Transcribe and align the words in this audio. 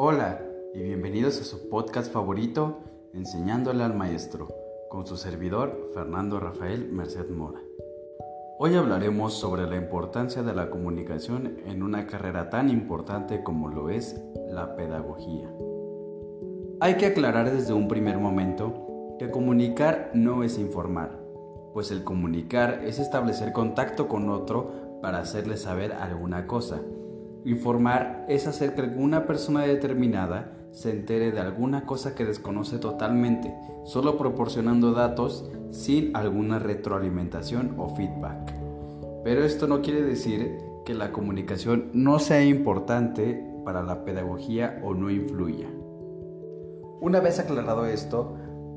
Hola 0.00 0.40
y 0.74 0.80
bienvenidos 0.80 1.40
a 1.40 1.44
su 1.44 1.68
podcast 1.68 2.12
favorito, 2.12 2.78
Enseñándole 3.14 3.82
al 3.82 3.96
Maestro, 3.96 4.46
con 4.88 5.08
su 5.08 5.16
servidor 5.16 5.90
Fernando 5.92 6.38
Rafael 6.38 6.88
Merced 6.92 7.28
Mora. 7.30 7.58
Hoy 8.60 8.76
hablaremos 8.76 9.34
sobre 9.34 9.68
la 9.68 9.74
importancia 9.74 10.44
de 10.44 10.54
la 10.54 10.70
comunicación 10.70 11.56
en 11.66 11.82
una 11.82 12.06
carrera 12.06 12.48
tan 12.48 12.70
importante 12.70 13.42
como 13.42 13.70
lo 13.70 13.90
es 13.90 14.22
la 14.48 14.76
pedagogía. 14.76 15.52
Hay 16.78 16.94
que 16.94 17.06
aclarar 17.06 17.50
desde 17.50 17.72
un 17.72 17.88
primer 17.88 18.18
momento 18.18 19.16
que 19.18 19.32
comunicar 19.32 20.12
no 20.14 20.44
es 20.44 20.60
informar, 20.60 21.18
pues 21.74 21.90
el 21.90 22.04
comunicar 22.04 22.82
es 22.84 23.00
establecer 23.00 23.52
contacto 23.52 24.06
con 24.06 24.30
otro 24.30 25.00
para 25.02 25.18
hacerle 25.18 25.56
saber 25.56 25.92
alguna 25.92 26.46
cosa 26.46 26.80
Informar 27.48 28.26
es 28.28 28.46
hacer 28.46 28.74
que 28.74 28.82
alguna 28.82 29.24
persona 29.24 29.62
determinada 29.62 30.52
se 30.70 30.90
entere 30.90 31.32
de 31.32 31.40
alguna 31.40 31.86
cosa 31.86 32.14
que 32.14 32.26
desconoce 32.26 32.76
totalmente, 32.76 33.54
solo 33.84 34.18
proporcionando 34.18 34.92
datos 34.92 35.50
sin 35.70 36.14
alguna 36.14 36.58
retroalimentación 36.58 37.74
o 37.78 37.88
feedback. 37.96 38.52
Pero 39.24 39.44
esto 39.44 39.66
no 39.66 39.80
quiere 39.80 40.02
decir 40.02 40.58
que 40.84 40.92
la 40.92 41.10
comunicación 41.10 41.88
no 41.94 42.18
sea 42.18 42.44
importante 42.44 43.42
para 43.64 43.82
la 43.82 44.04
pedagogía 44.04 44.78
o 44.84 44.92
no 44.92 45.10
influya. 45.10 45.70
Una 47.00 47.20
vez 47.20 47.38
aclarado 47.38 47.86
esto, 47.86 48.36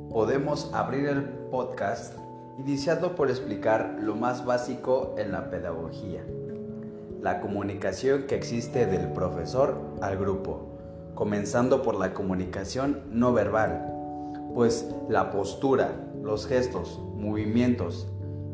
podemos 0.09 0.73
abrir 0.73 1.07
el 1.07 1.23
podcast 1.51 2.17
iniciando 2.57 3.17
por 3.17 3.29
explicar 3.29 3.97
lo 4.01 4.15
más 4.15 4.45
básico 4.45 5.13
en 5.17 5.33
la 5.33 5.49
pedagogía 5.49 6.23
la 7.21 7.39
comunicación 7.39 8.23
que 8.23 8.35
existe 8.35 8.87
del 8.87 9.11
profesor 9.13 9.77
al 10.01 10.17
grupo, 10.17 10.79
comenzando 11.13 11.83
por 11.83 11.95
la 11.95 12.13
comunicación 12.13 13.03
no 13.11 13.31
verbal, 13.31 13.87
pues 14.55 14.89
la 15.07 15.29
postura, 15.29 15.91
los 16.21 16.47
gestos, 16.47 16.99
movimientos, 17.15 18.07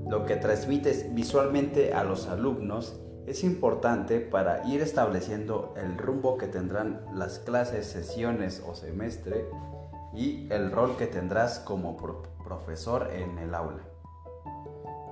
lo 0.10 0.26
que 0.26 0.36
transmites 0.36 1.14
visualmente 1.14 1.94
a 1.94 2.04
los 2.04 2.28
alumnos 2.28 3.00
es 3.26 3.44
importante 3.44 4.20
para 4.20 4.66
ir 4.68 4.82
estableciendo 4.82 5.74
el 5.78 5.98
rumbo 5.98 6.38
que 6.38 6.48
tendrán 6.48 7.06
las 7.14 7.40
clases, 7.40 7.86
sesiones 7.86 8.64
o 8.66 8.74
semestre 8.74 9.46
y 10.14 10.48
el 10.52 10.72
rol 10.72 10.96
que 10.98 11.08
tendrás 11.08 11.60
como 11.60 11.98
profesor 11.98 13.10
en 13.12 13.38
el 13.38 13.54
aula. 13.54 13.84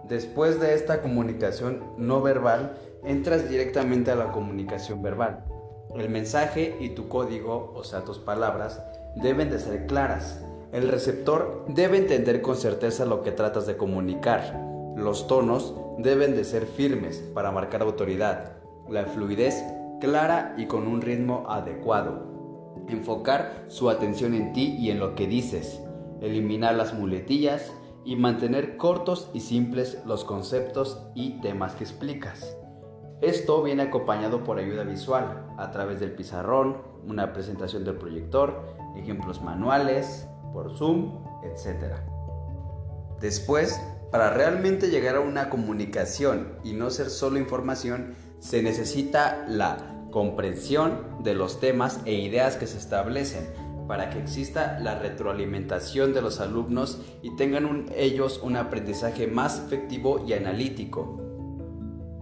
Después 0.07 0.59
de 0.59 0.75
esta 0.75 1.01
comunicación 1.01 1.83
no 1.97 2.21
verbal, 2.21 2.77
entras 3.03 3.49
directamente 3.49 4.11
a 4.11 4.15
la 4.15 4.31
comunicación 4.31 5.01
verbal. 5.01 5.45
El 5.95 6.09
mensaje 6.09 6.75
y 6.79 6.89
tu 6.89 7.07
código, 7.07 7.71
o 7.75 7.83
sea, 7.83 8.03
tus 8.03 8.19
palabras, 8.19 8.83
deben 9.15 9.49
de 9.49 9.57
ser 9.57 9.87
claras. 9.87 10.43
El 10.71 10.89
receptor 10.89 11.65
debe 11.69 11.97
entender 11.97 12.41
con 12.41 12.55
certeza 12.55 13.05
lo 13.05 13.23
que 13.23 13.31
tratas 13.31 13.65
de 13.65 13.77
comunicar. 13.77 14.61
Los 14.95 15.25
tonos 15.25 15.73
deben 15.97 16.35
de 16.35 16.43
ser 16.43 16.67
firmes 16.67 17.23
para 17.33 17.51
marcar 17.51 17.81
autoridad. 17.81 18.57
La 18.87 19.05
fluidez 19.05 19.63
clara 19.99 20.53
y 20.57 20.67
con 20.67 20.87
un 20.87 21.01
ritmo 21.01 21.45
adecuado. 21.47 22.75
Enfocar 22.89 23.65
su 23.69 23.89
atención 23.89 24.35
en 24.35 24.53
ti 24.53 24.75
y 24.77 24.91
en 24.91 24.99
lo 24.99 25.15
que 25.15 25.25
dices. 25.25 25.81
Eliminar 26.21 26.75
las 26.75 26.93
muletillas 26.93 27.71
y 28.05 28.15
mantener 28.15 28.77
cortos 28.77 29.29
y 29.33 29.41
simples 29.41 29.97
los 30.05 30.23
conceptos 30.23 31.01
y 31.15 31.41
temas 31.41 31.73
que 31.73 31.83
explicas. 31.83 32.55
Esto 33.21 33.63
viene 33.63 33.83
acompañado 33.83 34.43
por 34.43 34.59
ayuda 34.59 34.83
visual 34.83 35.47
a 35.57 35.71
través 35.71 35.99
del 35.99 36.11
pizarrón, 36.11 36.77
una 37.07 37.33
presentación 37.33 37.83
del 37.83 37.95
proyector, 37.95 38.61
ejemplos 38.95 39.41
manuales, 39.41 40.27
por 40.53 40.77
Zoom, 40.77 41.23
etc. 41.43 41.95
Después, 43.19 43.81
para 44.11 44.29
realmente 44.29 44.89
llegar 44.89 45.15
a 45.15 45.21
una 45.21 45.49
comunicación 45.49 46.59
y 46.63 46.73
no 46.73 46.89
ser 46.91 47.09
solo 47.09 47.39
información, 47.39 48.15
se 48.39 48.61
necesita 48.61 49.45
la 49.47 50.07
comprensión 50.11 51.23
de 51.23 51.33
los 51.33 51.59
temas 51.59 51.99
e 52.05 52.13
ideas 52.13 52.55
que 52.55 52.67
se 52.67 52.77
establecen 52.77 53.45
para 53.87 54.09
que 54.09 54.19
exista 54.19 54.79
la 54.81 54.99
retroalimentación 54.99 56.13
de 56.13 56.21
los 56.21 56.39
alumnos 56.39 57.01
y 57.21 57.35
tengan 57.35 57.85
ellos 57.95 58.39
un 58.43 58.55
aprendizaje 58.55 59.27
más 59.27 59.59
efectivo 59.59 60.23
y 60.27 60.33
analítico. 60.33 61.21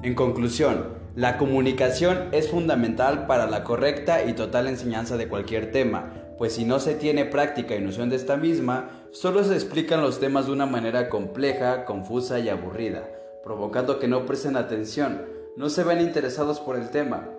En 0.02 0.16
conclusión, 0.16 1.02
la 1.16 1.38
comunicación 1.38 2.30
es 2.32 2.50
fundamental 2.50 3.28
para 3.28 3.46
la 3.48 3.64
correcta 3.64 4.26
y 4.26 4.34
total 4.34 4.68
enseñanza 4.68 5.16
de 5.16 5.28
cualquier 5.28 5.72
tema, 5.72 6.12
pues 6.38 6.54
si 6.54 6.66
no 6.66 6.80
se 6.80 6.96
tiene 6.96 7.26
práctica 7.26 7.76
y 7.76 7.82
noción 7.82 8.10
de 8.10 8.16
esta 8.16 8.36
misma, 8.36 8.90
solo 9.12 9.44
se 9.44 9.54
explican 9.54 10.02
los 10.02 10.20
temas 10.20 10.48
de 10.48 10.54
una 10.54 10.66
manera 10.66 11.10
compleja, 11.10 11.86
confusa 11.86 12.40
y 12.40 12.50
aburrida, 12.50 13.08
provocando 13.44 14.00
que 14.00 14.08
no 14.08 14.26
presten 14.26 14.58
atención, 14.58 15.22
no 15.56 15.70
se 15.70 15.84
ven 15.84 16.02
interesados 16.02 16.60
por 16.60 16.76
el 16.76 16.90
tema, 16.90 17.30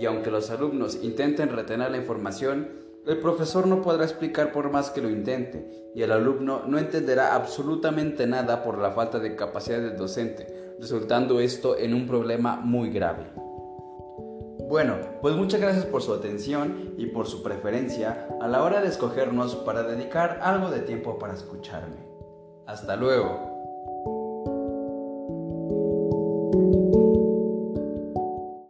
y 0.00 0.06
aunque 0.06 0.30
los 0.30 0.50
alumnos 0.50 0.98
intenten 1.02 1.50
retener 1.50 1.90
la 1.90 1.98
información, 1.98 2.87
el 3.06 3.18
profesor 3.18 3.66
no 3.66 3.82
podrá 3.82 4.04
explicar 4.04 4.52
por 4.52 4.70
más 4.70 4.90
que 4.90 5.00
lo 5.00 5.08
intente, 5.08 5.90
y 5.94 6.02
el 6.02 6.12
alumno 6.12 6.62
no 6.66 6.78
entenderá 6.78 7.34
absolutamente 7.34 8.26
nada 8.26 8.62
por 8.62 8.78
la 8.78 8.90
falta 8.90 9.18
de 9.18 9.34
capacidad 9.36 9.80
del 9.80 9.96
docente, 9.96 10.74
resultando 10.78 11.40
esto 11.40 11.76
en 11.76 11.94
un 11.94 12.06
problema 12.06 12.56
muy 12.56 12.90
grave. 12.90 13.32
Bueno, 14.68 14.96
pues 15.22 15.34
muchas 15.34 15.60
gracias 15.60 15.86
por 15.86 16.02
su 16.02 16.12
atención 16.12 16.94
y 16.98 17.06
por 17.06 17.26
su 17.26 17.42
preferencia 17.42 18.28
a 18.42 18.48
la 18.48 18.62
hora 18.62 18.82
de 18.82 18.88
escogernos 18.88 19.56
para 19.56 19.82
dedicar 19.82 20.40
algo 20.42 20.70
de 20.70 20.80
tiempo 20.80 21.18
para 21.18 21.32
escucharme. 21.32 22.06
Hasta 22.66 22.94
luego. 22.96 23.57